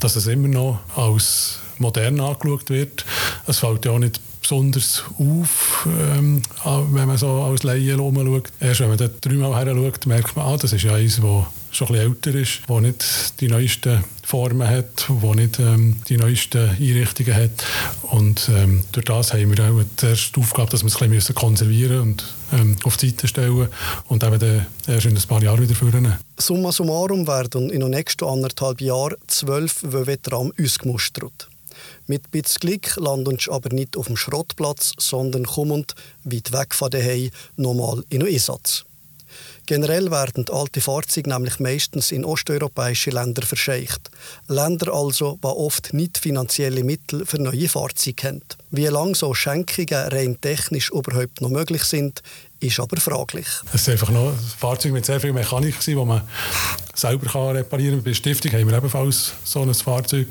dass 0.00 0.16
es 0.16 0.26
immer 0.26 0.48
noch 0.48 0.80
als 0.96 1.58
modern 1.78 2.20
angeschaut 2.20 2.70
wird. 2.70 3.04
Es 3.46 3.58
fällt 3.58 3.84
ja 3.84 3.92
auch 3.92 3.98
nicht 3.98 4.20
besonders 4.40 5.04
auf, 5.18 5.86
ähm, 5.86 6.42
wenn 6.64 7.06
man 7.08 7.16
so 7.16 7.42
als 7.42 7.62
Laie 7.62 7.96
schaut. 7.96 8.52
Erst 8.60 8.80
wenn 8.80 8.88
man 8.88 8.98
dort 8.98 9.24
dreimal 9.24 9.54
her 9.54 9.74
schaut, 9.74 10.06
merkt 10.06 10.36
man, 10.36 10.46
ah, 10.46 10.56
das 10.56 10.72
ist 10.72 10.82
ja 10.82 10.94
eins, 10.94 11.16
das 11.16 11.46
schon 11.76 11.88
ein 11.88 11.92
bisschen 11.94 12.12
älter 12.12 12.34
ist, 12.34 12.60
das 12.66 12.80
nicht 12.80 13.40
die 13.40 13.48
neuesten 13.48 14.04
Formen 14.22 14.68
hat, 14.68 15.06
das 15.08 15.34
nicht 15.36 15.58
ähm, 15.58 15.96
die 16.08 16.16
neuesten 16.16 16.70
Einrichtungen 16.70 17.34
hat. 17.34 17.64
Und 18.02 18.48
ähm, 18.48 18.84
durch 18.92 19.04
das 19.04 19.32
haben 19.32 19.56
wir 19.56 19.64
auch 19.64 19.82
die 20.00 20.40
Aufgabe, 20.40 20.70
dass 20.70 20.82
wir 20.82 20.88
es 20.88 21.02
ein 21.02 21.10
bisschen 21.10 21.34
konservieren 21.34 22.00
und 22.00 22.24
ähm, 22.52 22.76
auf 22.84 22.96
die 22.96 23.10
Seite 23.10 23.28
stellen 23.28 23.68
und 24.08 24.24
eben 24.24 24.38
dann 24.38 24.66
erst 24.86 25.06
in 25.06 25.16
ein 25.16 25.22
paar 25.22 25.42
Jahren 25.42 25.62
wieder 25.62 25.74
führen. 25.74 26.16
Summa 26.38 26.72
summarum 26.72 27.26
werden 27.26 27.70
in 27.70 27.80
den 27.80 27.90
nächsten 27.90 28.24
anderthalb 28.24 28.80
Jahren 28.80 29.16
zwölf 29.26 29.82
Wöwetram 29.82 30.52
ausgemustert. 30.60 31.48
Mit 32.06 32.30
bisschen 32.30 32.60
Glück 32.60 32.96
landest 32.96 33.46
du 33.46 33.52
aber 33.52 33.74
nicht 33.74 33.96
auf 33.96 34.06
dem 34.06 34.16
Schrottplatz, 34.16 34.92
sondern 34.98 35.44
kommend 35.44 35.94
weit 36.24 36.52
weg 36.52 36.74
von 36.74 36.90
daheim 36.90 37.30
nochmal 37.56 38.04
in 38.10 38.20
den 38.20 38.28
Einsatz. 38.28 38.84
Generell 39.66 40.10
werden 40.10 40.44
alte 40.50 40.80
Fahrzeuge 40.82 41.30
nämlich 41.30 41.58
meistens 41.58 42.12
in 42.12 42.24
osteuropäische 42.24 43.10
Länder 43.10 43.42
verscheucht. 43.42 44.10
Länder 44.46 44.92
also, 44.92 45.38
die 45.42 45.46
oft 45.46 45.94
nicht 45.94 46.18
finanzielle 46.18 46.84
Mittel 46.84 47.24
für 47.24 47.40
neue 47.40 47.68
Fahrzeuge 47.68 48.28
haben. 48.28 48.42
Wie 48.70 48.86
lange 48.86 49.14
so 49.14 49.32
Schenkungen 49.32 50.08
rein 50.08 50.38
technisch 50.40 50.90
überhaupt 50.90 51.40
noch 51.40 51.48
möglich 51.48 51.84
sind, 51.84 52.22
ist 52.60 52.78
aber 52.78 52.98
fraglich. 52.98 53.46
Es 53.72 53.82
ist 53.82 53.88
einfach 53.88 54.10
noch 54.10 54.32
ein 54.32 54.38
Fahrzeug 54.58 54.92
mit 54.92 55.06
sehr 55.06 55.20
viel 55.20 55.32
Mechanik, 55.32 55.76
das 55.76 55.86
man 55.86 56.22
selber 56.94 57.54
reparieren 57.54 57.96
kann. 57.96 58.04
Bei 58.04 58.10
der 58.10 58.16
Stiftung 58.16 58.52
haben 58.52 58.68
wir 58.68 58.76
ebenfalls 58.76 59.32
so 59.44 59.62
ein 59.62 59.72
Fahrzeug. 59.72 60.28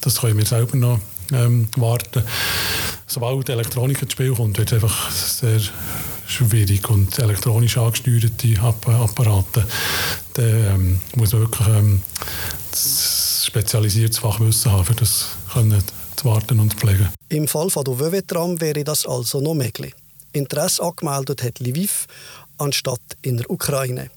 Das 0.00 0.20
können 0.20 0.38
wir 0.38 0.46
selber 0.46 0.76
noch 0.76 1.00
ähm, 1.32 1.68
warten. 1.76 2.22
Sobald 3.06 3.48
Elektronik 3.48 4.02
ins 4.02 4.12
Spiel 4.12 4.34
kommt, 4.34 4.58
wird 4.58 4.72
es 4.72 4.74
einfach 4.74 5.10
sehr 5.10 5.60
schwierig 6.32 6.88
und 6.90 7.18
elektronisch 7.18 7.78
angesteuerte 7.78 8.60
Apparate, 8.60 9.66
dann 10.34 10.44
ähm, 10.44 11.00
muss 11.16 11.32
wirklich 11.32 11.68
ähm, 11.68 12.02
spezialisiertes 12.74 14.18
Fachwissen 14.18 14.72
haben, 14.72 14.84
für 14.84 14.94
das 14.94 15.28
können 15.52 15.82
zu 16.16 16.24
warten 16.24 16.60
und 16.60 16.74
pflegen. 16.74 17.08
Im 17.28 17.48
Fall 17.48 17.70
von 17.70 17.84
der 17.84 17.98
Wöwetram 17.98 18.60
wäre 18.60 18.84
das 18.84 19.06
also 19.06 19.40
noch 19.40 19.54
möglich. 19.54 19.94
Interesse 20.32 20.82
angemeldet 20.82 21.42
hat 21.42 21.60
Lviv 21.60 22.06
anstatt 22.58 23.00
in 23.22 23.36
der 23.38 23.50
Ukraine. 23.50 24.10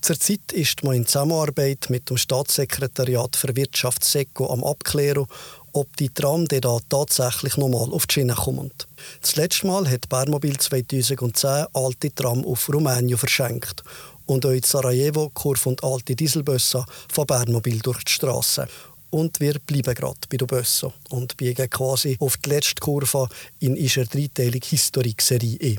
Zurzeit 0.00 0.52
ist 0.52 0.82
man 0.82 0.96
in 0.96 1.06
Zusammenarbeit 1.06 1.86
mit 1.88 2.10
dem 2.10 2.16
Staatssekretariat 2.16 3.36
für 3.36 3.54
Wirtschaft 3.54 4.04
SECO 4.04 4.52
am 4.52 4.64
Abklären, 4.64 5.26
ob 5.72 5.96
die 5.96 6.08
Tram 6.10 6.46
da 6.46 6.78
tatsächlich 6.88 7.56
nochmal 7.56 7.92
auf 7.92 8.06
die 8.06 8.14
Schiene 8.14 8.34
kommt. 8.34 8.86
Das 9.20 9.36
letzte 9.36 9.66
Mal 9.66 9.88
hat 9.90 10.08
Bernmobil 10.08 10.58
2010 10.58 11.66
alte 11.72 12.14
Tram 12.14 12.44
auf 12.44 12.68
Rumänien 12.68 13.18
verschenkt 13.18 13.82
und 14.26 14.46
auch 14.46 14.50
in 14.50 14.62
Sarajevo 14.62 15.30
Kurve 15.34 15.68
und 15.68 15.82
alte 15.82 16.14
Dieselbusse 16.14 16.84
von 17.12 17.26
Bernmobil 17.26 17.78
durch 17.80 18.04
die 18.04 18.12
Straße 18.12 18.66
und 19.12 19.40
wir 19.40 19.58
bleiben 19.66 19.94
gerade 19.94 20.18
bei 20.28 20.38
der 20.38 20.46
Bösse 20.46 20.92
und 21.10 21.36
biegen 21.36 21.68
quasi 21.68 22.16
auf 22.18 22.38
die 22.38 22.48
letzte 22.48 22.80
Kurve 22.80 23.28
in 23.60 23.76
ihrer 23.76 24.04
dreiteiligen 24.04 24.68
Historikserie 24.68 25.58
ein. 25.62 25.78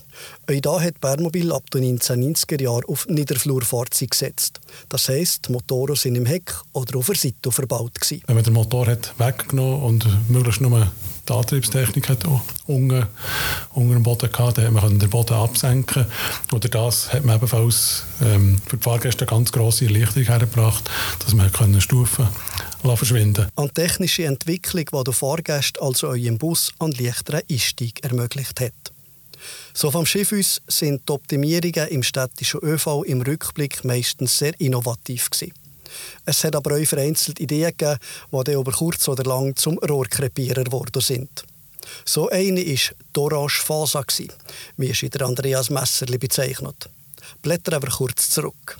Auch 0.55 0.61
da 0.61 0.81
hat 0.81 1.01
Bernmobil 1.01 1.51
ab 1.51 1.69
den 1.71 1.97
1990er 1.97 2.61
Jahren 2.61 2.85
auf 2.85 3.07
Niederflurfahrzeuge 3.07 4.09
gesetzt. 4.09 4.61
Das 4.89 5.09
heisst, 5.09 5.47
die 5.47 5.51
Motoren 5.51 5.95
sind 5.95 6.15
im 6.15 6.27
Heck 6.27 6.53
oder 6.73 6.99
auf 6.99 7.07
der 7.07 7.15
Seite 7.15 7.51
verbaut. 7.51 7.99
Gewesen. 7.99 8.23
Wenn 8.27 8.35
man 8.35 8.43
den 8.43 8.53
Motor 8.53 8.87
hat 8.87 9.13
weggenommen 9.17 9.81
und 9.81 10.29
möglichst 10.29 10.61
nur 10.61 10.91
die 11.27 11.33
Antriebstechnik 11.33 12.09
hat 12.09 12.25
unter, 12.67 13.07
unter 13.73 13.93
dem 13.93 14.03
Boden 14.03 14.31
gehabt, 14.31 14.57
dann 14.57 14.65
hat 14.65 14.73
man 14.73 14.99
den 14.99 15.09
Boden 15.09 15.33
absenken 15.33 16.05
Oder 16.51 16.69
das 16.69 17.13
hat 17.13 17.23
man 17.23 17.37
ebenfalls 17.37 18.03
ähm, 18.21 18.57
für 18.67 18.77
die 18.77 18.83
Fahrgäste 18.83 19.25
eine 19.25 19.37
ganz 19.37 19.51
grosse 19.51 19.85
Erleichterung 19.85 20.25
hergebracht, 20.25 20.89
dass 21.19 21.33
man 21.33 21.49
Stufen 21.79 22.27
verschwinden 22.83 23.47
Eine 23.55 23.71
technische 23.71 24.25
Entwicklung, 24.25 24.85
die 24.85 25.03
den 25.03 25.13
Fahrgästen 25.13 25.81
also 25.81 26.07
eurem 26.09 26.37
Bus 26.37 26.71
einen 26.79 26.93
leichteren 26.93 27.41
Einstieg 27.49 28.03
ermöglicht 28.03 28.59
hat. 28.59 28.73
So 29.73 29.91
vom 29.91 30.05
Schiff 30.05 30.31
aus 30.31 30.61
sind 30.67 31.07
die 31.07 31.13
Optimierungen 31.13 31.87
im 31.89 32.03
städtischen 32.03 32.61
ÖV 32.61 33.03
im 33.05 33.21
Rückblick 33.21 33.83
meistens 33.83 34.37
sehr 34.37 34.59
innovativ 34.59 35.29
gewesen. 35.29 35.53
Es 36.25 36.43
hat 36.43 36.55
aber 36.55 36.75
auch 36.75 36.85
vereinzelt 36.85 37.39
Ideen 37.39 37.71
gegeben, 37.77 37.99
die 38.31 38.43
dann 38.43 38.55
über 38.55 38.71
kurz 38.71 39.07
oder 39.07 39.23
lang 39.23 39.55
zum 39.55 39.77
Rohrkrepierer 39.79 40.63
geworden 40.63 41.01
sind. 41.01 41.43
So 42.05 42.29
eine 42.29 42.65
war 42.65 42.95
die 43.15 43.19
Orange 43.19 43.61
Fasa, 43.61 44.03
wie 44.77 44.89
es 44.89 44.99
der 44.99 45.21
Andreas 45.21 45.69
Messerli 45.69 46.17
bezeichnet. 46.17 46.89
Blättern 47.41 47.81
wir 47.81 47.89
kurz 47.89 48.29
zurück. 48.29 48.77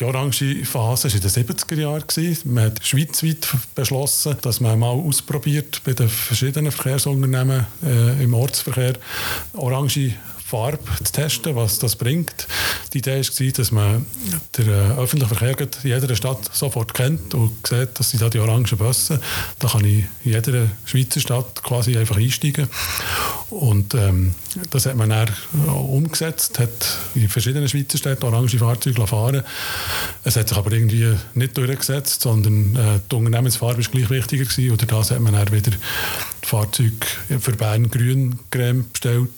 Die 0.00 0.04
orange 0.06 0.64
Phase 0.64 1.08
war 1.08 1.14
in 1.14 1.20
den 1.20 1.30
70er 1.30 1.74
Jahren. 1.74 2.38
Man 2.44 2.64
hat 2.64 2.86
schweizweit 2.86 3.46
beschlossen, 3.74 4.34
dass 4.40 4.58
man 4.58 4.78
mal 4.78 4.88
ausprobiert 4.88 5.82
bei 5.84 5.92
den 5.92 6.08
verschiedenen 6.08 6.72
Verkehrsunternehmen 6.72 7.66
äh, 7.84 8.24
im 8.24 8.32
Ortsverkehr 8.32 8.94
orange 9.52 10.14
Farbe 10.50 10.78
zu 11.04 11.12
testen, 11.12 11.54
was 11.54 11.78
das 11.78 11.94
bringt. 11.96 12.48
Die 12.92 12.98
Idee 12.98 13.22
war, 13.22 13.52
dass 13.52 13.70
man 13.70 14.04
den 14.58 14.68
äh, 14.68 14.98
öffentlichen 14.98 15.34
Verkehr 15.34 15.68
in 15.82 15.88
jeder 15.88 16.16
Stadt 16.16 16.50
sofort 16.52 16.92
kennt 16.92 17.34
und 17.34 17.66
sieht, 17.66 17.98
dass 17.98 18.10
sie 18.10 18.18
da 18.18 18.28
die 18.28 18.40
orangen 18.40 18.66
Busse, 18.76 19.20
da 19.60 19.68
kann 19.68 19.84
ich 19.84 20.04
in 20.24 20.32
jeder 20.32 20.66
Schweizer 20.84 21.20
Stadt 21.20 21.62
quasi 21.62 21.96
einfach 21.96 22.16
einsteigen. 22.16 22.68
Und 23.50 23.94
ähm, 23.94 24.34
das 24.70 24.86
hat 24.86 24.96
man 24.96 25.10
dann 25.10 25.28
umgesetzt, 25.68 26.58
hat 26.58 26.98
in 27.14 27.28
verschiedenen 27.28 27.68
Schweizer 27.68 27.98
Städten 27.98 28.24
orange 28.24 28.58
Fahrzeuge 28.58 29.06
fahren 29.06 29.42
Es 30.24 30.36
hat 30.36 30.48
sich 30.48 30.58
aber 30.58 30.72
irgendwie 30.72 31.16
nicht 31.34 31.56
durchgesetzt, 31.56 32.22
sondern 32.22 32.76
äh, 32.76 33.00
die 33.10 33.16
Unternehmensfarbe 33.16 33.84
war 33.84 33.90
gleich 33.90 34.10
wichtiger 34.10 34.44
gewesen. 34.44 34.72
Oder 34.72 34.86
das 34.86 35.10
hat 35.10 35.20
man 35.20 35.32
dann 35.32 35.50
wieder 35.52 35.72
Fahrzeug 36.50 37.06
für 37.38 37.52
Bern 37.52 37.88
Grüncreme 37.88 38.84
bestellt 38.92 39.30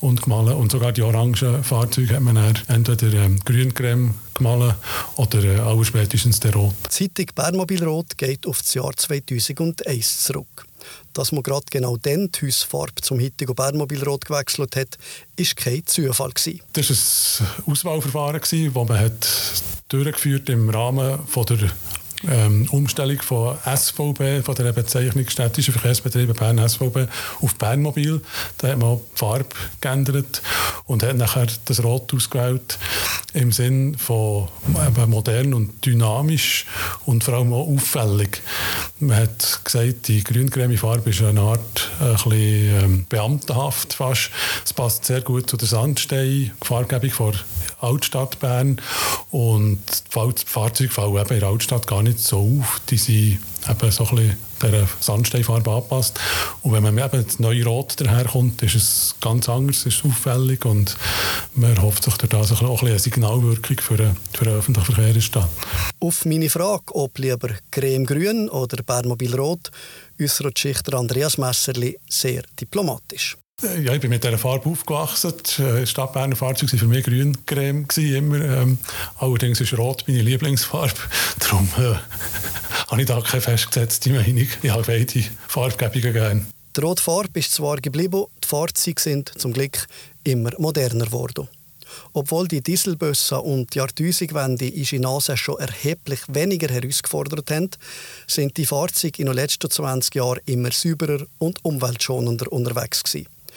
und 0.00 0.20
gemahlen. 0.22 0.52
Und 0.52 0.70
sogar 0.70 0.92
die 0.92 1.00
orangen 1.00 1.64
Fahrzeuge 1.64 2.16
hat 2.16 2.20
man 2.20 2.34
dann 2.34 2.58
entweder 2.68 3.14
ähm, 3.14 3.40
Grüncreme 3.46 4.14
gemahlen 4.34 4.74
oder 5.16 5.42
äh, 5.42 5.84
spätestens 5.84 6.38
der 6.40 6.52
Rot. 6.52 6.74
Die 6.84 7.12
Zeitung 7.14 7.34
Bernmobil 7.34 7.82
Rot 7.82 8.18
geht 8.18 8.46
auf 8.46 8.60
das 8.60 8.74
Jahr 8.74 8.94
2001 8.94 10.24
zurück. 10.24 10.66
Dass 11.14 11.32
man 11.32 11.42
gerade 11.42 11.64
genau 11.70 11.96
dann 11.96 12.30
die 12.30 12.46
Hausfarbe 12.46 13.00
zum 13.00 13.20
heutigen 13.20 13.54
Bernmobilrot 13.54 14.26
gewechselt 14.26 14.76
hat, 14.76 14.98
war 15.38 15.46
kein 15.56 15.86
Zufall. 15.86 16.32
Das 16.74 17.40
war 17.40 17.46
ein 17.66 17.72
Auswahlverfahren, 17.72 18.40
das 18.40 18.74
man 18.74 18.98
hat 18.98 19.28
durchgeführt 19.88 20.50
im 20.50 20.68
Rahmen 20.68 21.26
von 21.26 21.46
der 21.46 21.70
ähm, 22.28 22.66
Umstellung 22.70 23.20
von 23.22 23.56
SVB, 23.64 24.44
von 24.44 24.54
der 24.54 24.72
Bezeichnung 24.72 25.28
Städtische 25.28 25.72
Verkehrsbetriebe 25.72 26.34
Bern 26.34 26.68
SVB, 26.68 27.08
auf 27.40 27.54
Bernmobil. 27.56 28.20
Da 28.58 28.68
hat 28.68 28.78
man 28.78 28.96
die 28.96 29.18
Farbe 29.18 29.48
geändert 29.80 30.42
und 30.86 31.02
hat 31.02 31.16
nachher 31.16 31.46
das 31.64 31.82
Rot 31.82 32.12
ausgewählt 32.14 32.78
im 33.32 33.52
Sinn 33.52 33.96
von 33.96 34.48
modern 35.06 35.54
und 35.54 35.84
dynamisch 35.84 36.66
und 37.06 37.24
vor 37.24 37.34
allem 37.34 37.52
auch 37.52 37.68
auffällig. 37.68 38.42
Man 38.98 39.16
hat 39.16 39.60
gesagt, 39.64 40.08
die 40.08 40.22
grün-creme 40.24 40.76
Farbe 40.76 41.10
ist 41.10 41.22
eine 41.22 41.40
Art 41.40 41.90
ein 42.00 42.12
bisschen, 42.12 42.84
ähm, 42.84 43.06
beamtenhaft 43.08 43.94
fast. 43.94 44.30
Es 44.64 44.72
passt 44.72 45.04
sehr 45.04 45.20
gut 45.20 45.48
zu 45.48 45.56
der 45.56 45.68
Sandstein-Farbgebung 45.68 47.10
von 47.10 47.34
Altstadt 47.80 48.38
Bern 48.40 48.80
und 49.30 49.80
die 50.14 50.44
Fahrzeuge 50.46 50.90
fallen 50.90 51.16
eben 51.16 51.34
in 51.34 51.40
der 51.40 51.48
Altstadt 51.48 51.86
gar 51.86 52.02
nicht 52.02 52.09
so 52.18 52.60
auf. 52.60 52.80
Die 52.88 52.96
sind 52.96 53.38
eben 53.68 53.90
so 53.90 54.04
ein 54.06 54.16
bisschen 54.16 54.36
der 54.62 54.88
Sandsteinfarbe 55.00 55.70
angepasst. 55.70 56.18
Und 56.62 56.72
wenn 56.72 56.82
man 56.82 56.98
eben 56.98 57.24
das 57.24 57.38
neue 57.38 57.64
Rot 57.64 58.00
daherkommt, 58.00 58.62
ist 58.62 58.74
es 58.74 59.14
ganz 59.20 59.48
anders, 59.48 59.86
ist 59.86 60.04
auffällig 60.04 60.64
und 60.64 60.96
man 61.54 61.80
hofft 61.80 62.04
sich 62.04 62.14
durch 62.14 62.62
auch 62.62 62.82
eine 62.82 62.98
Signalwirkung 62.98 63.78
für 63.80 63.96
den, 63.96 64.16
öffentlichen 64.46 64.94
Verkehr 64.94 65.16
ist 65.16 65.34
da. 65.34 65.48
Auf 66.00 66.24
meine 66.24 66.50
Frage, 66.50 66.94
ob 66.94 67.18
lieber 67.18 67.50
Creme 67.70 68.04
Grün 68.04 68.48
oder 68.48 68.82
Bärmobil 68.82 69.34
Rot, 69.34 69.70
äußert 70.20 70.58
Schichter 70.58 70.98
Andreas 70.98 71.38
Messerli 71.38 71.98
sehr 72.08 72.42
diplomatisch. 72.60 73.36
Äh, 73.62 73.82
ja, 73.82 73.94
ich 73.94 74.00
bin 74.00 74.10
mit 74.10 74.24
dieser 74.24 74.38
Farbe 74.38 74.68
aufgewachsen. 74.68 75.32
Die 75.58 75.86
Stadtberner 75.86 76.36
Fahrzeuge 76.36 76.72
waren 76.72 76.78
für 76.78 76.86
mich 76.86 77.04
grün-creme. 77.04 77.86
Immer. 77.96 78.40
Ähm, 78.40 78.78
allerdings 79.18 79.60
ist 79.60 79.76
rot 79.76 80.04
meine 80.06 80.22
Lieblingsfarbe. 80.22 80.94
Darum 81.38 81.68
äh, 81.78 81.94
habe 82.90 83.00
ich 83.00 83.06
da 83.06 83.20
keine 83.20 83.42
festgesetzte 83.42 84.10
Meinung. 84.10 84.46
Ich 84.62 84.70
habe 84.70 84.82
beide 84.86 85.24
Farbgebungen 85.48 86.12
gerne. 86.12 86.46
Die 86.76 86.80
rote 86.80 87.02
Farbe 87.02 87.40
ist 87.40 87.52
zwar 87.52 87.76
geblieben, 87.76 88.26
die 88.42 88.48
Fahrzeuge 88.48 89.00
sind 89.00 89.32
zum 89.36 89.52
Glück 89.52 89.86
immer 90.24 90.50
moderner 90.58 91.06
geworden. 91.06 91.48
Obwohl 92.12 92.46
die 92.46 92.60
Dieselbusse 92.60 93.40
und 93.40 93.74
die 93.74 93.78
Jahrtausendwende 93.78 94.68
in 94.68 94.84
Chinase 94.84 95.36
schon 95.36 95.58
erheblich 95.58 96.20
weniger 96.28 96.68
herausgefordert 96.68 97.50
haben, 97.50 97.70
sind 98.28 98.56
die 98.56 98.66
Fahrzeuge 98.66 99.18
in 99.18 99.26
den 99.26 99.34
letzten 99.34 99.70
20 99.70 100.14
Jahren 100.14 100.40
immer 100.46 100.70
sauberer 100.70 101.26
und 101.38 101.64
umweltschonender 101.64 102.50
unterwegs 102.52 103.02
gewesen. 103.02 103.26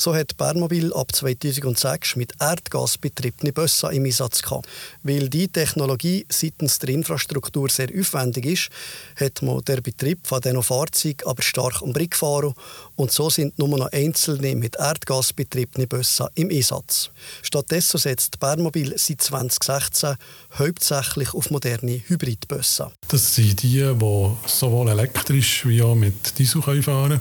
So 0.00 0.14
hat 0.14 0.38
Bernmobil 0.38 0.94
ab 0.94 1.14
2006 1.14 2.16
mit 2.16 2.32
Erdgas 2.40 2.96
betriebene 2.96 3.52
Busse 3.52 3.92
im 3.92 4.06
Einsatz 4.06 4.40
gehabt. 4.40 4.66
Weil 5.02 5.28
die 5.28 5.46
Technologie 5.46 6.24
seitens 6.30 6.78
der 6.78 6.88
Infrastruktur 6.88 7.68
sehr 7.68 7.88
aufwendig 7.94 8.46
ist, 8.46 8.68
hat 9.16 9.42
man 9.42 9.62
den 9.62 9.82
Betrieb 9.82 10.26
von 10.26 10.40
diesen 10.40 10.62
Fahrzeugen 10.62 11.26
aber 11.26 11.42
stark 11.42 11.82
am 11.82 11.92
Brick 11.92 12.12
gefahren 12.12 12.54
und 12.96 13.12
so 13.12 13.28
sind 13.28 13.58
nur 13.58 13.68
noch 13.68 13.92
einzelne 13.92 14.56
mit 14.56 14.76
Erdgas 14.76 15.34
betriebene 15.34 15.86
Busse 15.86 16.30
im 16.34 16.48
Einsatz. 16.48 17.10
Stattdessen 17.42 17.98
setzt 17.98 18.40
Bernmobil 18.40 18.94
seit 18.96 19.20
2016 19.20 20.16
hauptsächlich 20.58 21.34
auf 21.34 21.50
moderne 21.50 22.00
Hybridbusse. 22.06 22.90
Das 23.08 23.34
sind 23.34 23.62
die, 23.62 23.82
die 23.82 24.30
sowohl 24.46 24.88
elektrisch 24.88 25.66
wie 25.66 25.82
auch 25.82 25.94
mit 25.94 26.38
Diesel 26.38 26.62
fahren 26.62 26.82
können. 26.82 27.20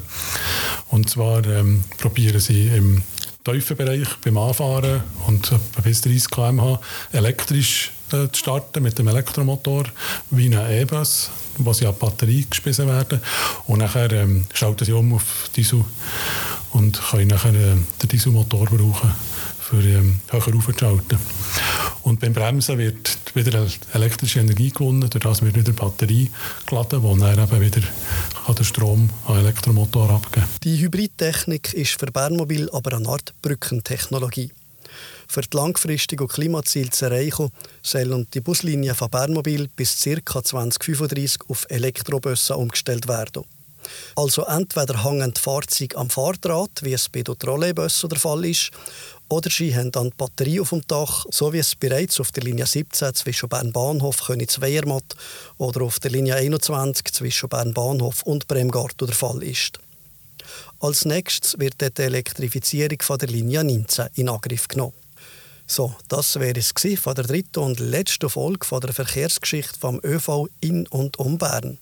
Und 0.92 1.10
zwar 1.10 1.46
ähm, 1.46 1.84
probieren 1.98 2.40
sie 2.40 2.69
im 2.76 3.04
Tiefenbereich 3.44 4.08
beim 4.24 4.38
Anfahren 4.38 5.02
und 5.28 5.52
bis 5.84 6.02
30 6.02 6.30
km/h 6.30 6.80
elektrisch 7.14 7.92
äh, 8.12 8.28
zu 8.32 8.40
starten 8.40 8.84
mit 8.84 8.98
dem 9.00 9.08
Elektromotor 9.08 9.86
wie 10.32 10.54
ein 10.54 10.82
E-Bus, 10.82 11.30
wo 11.58 11.74
sie 11.74 11.86
an 11.86 11.94
die 11.94 12.06
Batterie 12.06 12.46
gespissen 12.50 12.88
werden. 12.88 13.22
Und 13.68 13.80
nachher 13.80 14.12
ähm, 14.12 14.46
schalten 14.54 14.86
sie 14.86 14.94
um 14.94 15.14
auf 15.14 15.50
Diesel 15.56 15.86
und 16.72 17.02
können 17.12 17.28
nachher 17.28 17.54
äh, 17.54 17.76
den 18.02 18.10
Dieselmotor 18.12 18.66
brauchen, 18.66 19.12
für 19.60 19.84
ähm, 19.84 20.22
höher 20.30 20.56
aufzuschalten. 20.56 21.18
Und 22.04 22.20
beim 22.20 22.34
Bremsen 22.34 22.78
wird 22.78 23.18
wieder 23.36 23.66
elektrische 23.94 24.40
Energie 24.40 24.70
gewonnen, 24.70 25.10
durch 25.10 25.24
das 25.24 25.42
wird 25.42 25.56
wieder 25.56 25.74
Batterie 25.74 26.32
geladen, 26.66 27.02
die 27.02 27.20
dann 27.20 27.40
eben 27.40 27.62
wieder 27.62 27.82
den 28.54 28.66
Strom 28.66 29.10
an 29.28 29.38
Elektromotor 29.38 30.10
abgeben 30.10 30.46
Die 30.64 30.78
Hybridtechnik 30.80 31.74
ist 31.74 32.00
für 32.00 32.12
Bernmobil 32.12 32.70
aber 32.72 32.96
eine 32.96 33.08
Art 33.08 33.34
Brückentechnologie. 33.42 34.52
Für 35.28 35.42
die 35.42 35.56
langfristigen 35.56 36.28
Klimaziele 36.28 36.90
zu 36.90 37.06
erreichen, 37.06 37.52
sollen 37.84 38.28
die 38.34 38.42
Buslinien 38.42 38.96
von 38.96 39.10
Bernmobil 39.10 39.68
bis 39.76 40.04
ca. 40.04 40.44
2035 40.44 41.42
auf 41.48 41.66
Elektrobusse 41.70 42.56
umgestellt 42.56 43.08
werden. 43.08 43.44
Also 44.16 44.44
entweder 44.46 45.04
hängen 45.04 45.34
die 45.34 45.40
Fahrzeuge 45.40 45.98
am 45.98 46.10
Fahrdraht, 46.10 46.84
wie 46.84 46.94
es 46.94 47.10
bei 47.10 47.22
den 47.22 47.38
Trolleybussen 47.38 48.10
der 48.10 48.20
Fall 48.20 48.46
ist, 48.46 48.72
oder 49.30 49.50
sie 49.50 49.76
haben 49.76 49.92
dann 49.92 50.10
die 50.10 50.16
Batterie 50.18 50.60
auf 50.60 50.70
dem 50.70 50.82
Dach, 50.88 51.26
so 51.30 51.54
wie 51.54 51.60
es 51.60 51.76
bereits 51.76 52.20
auf 52.20 52.32
der 52.32 52.44
Linie 52.44 52.66
17 52.66 53.14
zwischen 53.14 53.48
Bern 53.48 53.72
Bahnhof 53.72 54.26
Königs 54.26 54.60
Weiermatt 54.60 55.16
oder 55.58 55.84
auf 55.84 56.00
der 56.00 56.12
Linie 56.12 56.36
21 56.36 57.06
zwischen 57.14 57.48
Bern 57.48 57.74
Bahnhof 57.74 58.24
und 58.24 58.48
Bremgarten 58.48 59.08
der 59.08 59.16
Fall 59.16 59.44
ist. 59.44 59.80
Als 60.80 61.06
nächstes 61.06 61.60
wird 61.60 61.76
die 61.80 62.02
Elektrifizierung 62.02 63.02
von 63.02 63.20
der 63.20 63.30
Linie 63.30 63.64
19 63.64 64.08
in 64.16 64.30
Angriff 64.30 64.68
genommen. 64.68 64.94
So, 65.68 65.94
das 66.08 66.40
wäre 66.40 66.60
es 66.60 66.74
von 67.00 67.14
der 67.14 67.26
dritten 67.26 67.60
und 67.60 67.80
letzten 67.80 68.30
Folge 68.30 68.66
von 68.66 68.82
der 68.82 68.94
Verkehrsgeschichte 68.94 69.80
vom 69.80 70.00
ÖV 70.04 70.48
in 70.62 70.88
und 70.88 71.20
um 71.20 71.38
Bern. 71.38 71.78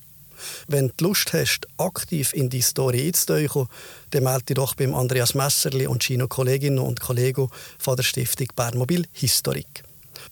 Wenn 0.68 0.92
du 0.98 1.06
Lust 1.06 1.34
hast, 1.34 1.68
aktiv 1.78 2.34
in 2.34 2.50
die 2.50 2.62
Story 2.62 3.08
einzutauchen, 3.08 3.68
dann 4.12 4.24
melde 4.24 4.46
dich 4.46 4.56
doch 4.56 4.76
beim 4.76 4.96
Andreas 4.96 5.34
Messerli 5.34 5.88
und 5.88 6.04
seinen 6.04 6.30
Kolleginnen 6.30 6.80
und 6.80 7.00
Kollegen 7.00 7.50
von 7.78 7.96
der 7.96 8.04
Stiftung 8.04 8.48
Bernmobil 8.56 9.06
Historik. 9.12 9.84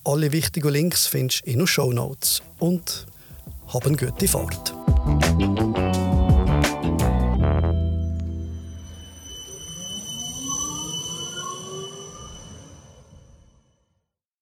Alle 0.03 0.31
wichtigen 0.31 0.69
Links 0.69 1.07
findest 1.07 1.45
du 1.45 1.51
in 1.51 1.59
den 1.59 1.67
Show 1.67 1.91
Notes. 1.91 2.41
Und 2.59 3.07
hab 3.67 3.85
eine 3.85 3.97
gute 3.97 4.27
Fahrt. 4.27 4.73